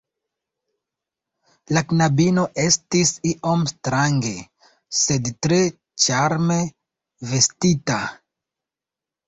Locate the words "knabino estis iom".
1.91-3.67